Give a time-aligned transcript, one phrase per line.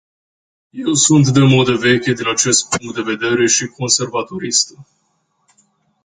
[0.73, 4.87] Eu sunt de modă veche din acest punct de vedere și conservatoristă.